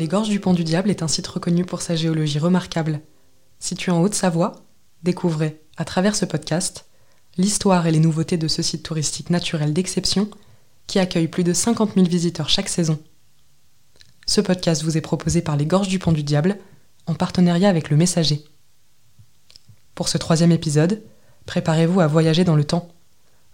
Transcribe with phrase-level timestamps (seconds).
[0.00, 3.02] Les Gorges du Pont du Diable est un site reconnu pour sa géologie remarquable.
[3.58, 4.64] Situé en Haute-Savoie,
[5.02, 6.86] découvrez, à travers ce podcast,
[7.36, 10.30] l'histoire et les nouveautés de ce site touristique naturel d'exception
[10.86, 12.98] qui accueille plus de 50 000 visiteurs chaque saison.
[14.24, 16.56] Ce podcast vous est proposé par les Gorges du Pont du Diable
[17.04, 18.42] en partenariat avec le Messager.
[19.94, 21.02] Pour ce troisième épisode,
[21.44, 22.88] préparez-vous à voyager dans le temps.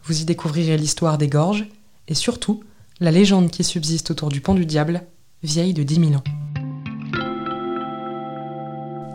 [0.05, 1.67] Vous y découvrirez l'histoire des gorges
[2.07, 2.63] et surtout
[3.01, 5.03] la légende qui subsiste autour du Pont du Diable,
[5.43, 6.25] vieille de 10 000 ans.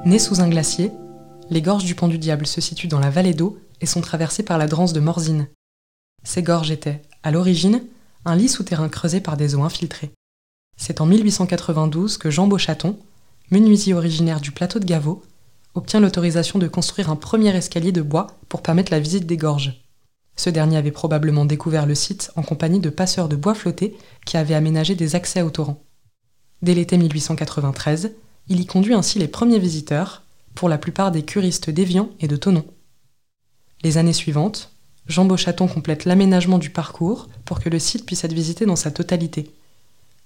[0.06, 0.92] Nés sous un glacier,
[1.50, 4.44] les gorges du Pont du Diable se situent dans la vallée d'eau et sont traversées
[4.44, 5.48] par la Drance de Morzine.
[6.24, 7.84] Ces gorges étaient, à l'origine,
[8.26, 10.12] un lit souterrain creusé par des eaux infiltrées.
[10.78, 12.98] C'est en 1892 que Jean Beauchaton,
[13.50, 15.24] menuisier originaire du plateau de Gaveau,
[15.74, 19.82] obtient l'autorisation de construire un premier escalier de bois pour permettre la visite des gorges.
[20.36, 23.96] Ce dernier avait probablement découvert le site en compagnie de passeurs de bois flottés
[24.26, 25.84] qui avaient aménagé des accès au torrent.
[26.62, 28.14] Dès l'été 1893,
[28.48, 30.24] il y conduit ainsi les premiers visiteurs,
[30.54, 32.66] pour la plupart des curistes d'Évian et de Tonon.
[33.84, 34.72] Les années suivantes,
[35.08, 38.92] Jean Beauchaton complète l'aménagement du parcours pour que le site puisse être visité dans sa
[38.92, 39.52] totalité.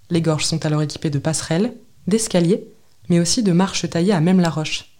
[0.09, 1.73] Les gorges sont alors équipées de passerelles,
[2.07, 2.67] d'escaliers,
[3.07, 4.91] mais aussi de marches taillées à même la roche.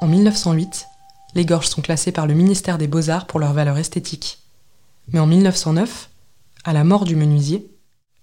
[0.00, 0.86] En 1908,
[1.34, 4.38] les gorges sont classées par le ministère des Beaux-Arts pour leur valeur esthétique.
[5.12, 6.10] Mais en 1909,
[6.64, 7.71] à la mort du menuisier,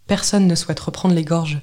[0.09, 1.61] personne ne souhaite reprendre les gorges.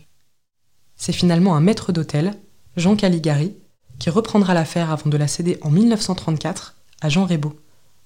[0.95, 2.33] C'est finalement un maître d'hôtel,
[2.77, 3.57] Jean Caligari,
[3.99, 7.59] qui reprendra l'affaire avant de la céder en 1934 à Jean Rébaud,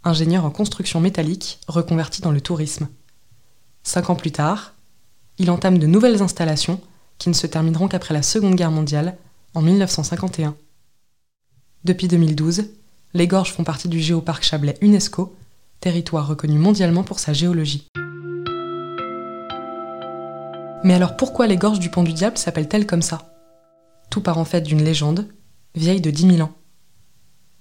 [0.02, 2.88] ingénieur en construction métallique reconverti dans le tourisme.
[3.82, 4.72] Cinq ans plus tard,
[5.36, 6.80] il entame de nouvelles installations
[7.19, 9.19] qui ne se termineront qu'après la Seconde Guerre mondiale,
[9.52, 10.56] en 1951.
[11.84, 12.64] Depuis 2012,
[13.12, 15.36] les gorges font partie du Géoparc Chablais UNESCO,
[15.80, 17.88] territoire reconnu mondialement pour sa géologie.
[20.83, 23.34] Mais alors pourquoi les gorges du Pont du Diable s'appellent-elles comme ça?
[24.09, 25.28] Tout part en fait d'une légende,
[25.75, 26.54] vieille de 10 000 ans.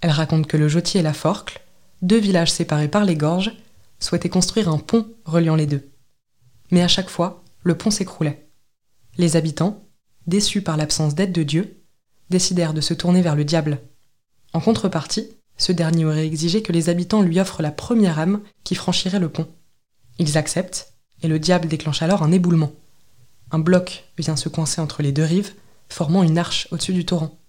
[0.01, 1.61] Elle raconte que le Jotier et la Forcle,
[2.01, 3.51] deux villages séparés par les gorges,
[3.99, 5.91] souhaitaient construire un pont reliant les deux.
[6.71, 8.47] Mais à chaque fois, le pont s'écroulait.
[9.17, 9.83] Les habitants,
[10.25, 11.83] déçus par l'absence d'aide de Dieu,
[12.29, 13.79] décidèrent de se tourner vers le diable.
[14.53, 18.75] En contrepartie, ce dernier aurait exigé que les habitants lui offrent la première âme qui
[18.75, 19.47] franchirait le pont.
[20.19, 22.71] Ils acceptent, et le diable déclenche alors un éboulement.
[23.51, 25.53] Un bloc vient se coincer entre les deux rives,
[25.89, 27.39] formant une arche au-dessus du torrent.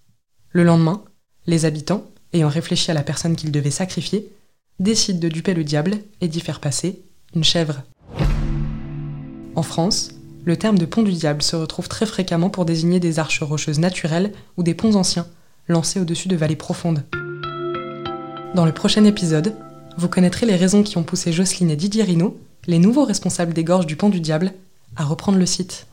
[0.50, 1.04] Le lendemain,
[1.46, 4.32] les habitants, ayant réfléchi à la personne qu'ils devaient sacrifier,
[4.78, 7.02] décident de duper le diable et d'y faire passer
[7.34, 7.82] une chèvre.
[9.54, 10.12] En France,
[10.46, 13.78] le terme de pont du diable se retrouve très fréquemment pour désigner des arches rocheuses
[13.78, 15.26] naturelles ou des ponts anciens,
[15.68, 17.04] lancés au-dessus de vallées profondes.
[18.54, 19.54] Dans le prochain épisode,
[19.98, 23.64] vous connaîtrez les raisons qui ont poussé Jocelyne et Didier Rino, les nouveaux responsables des
[23.64, 24.54] gorges du Pont du Diable,
[24.96, 25.86] à reprendre le site.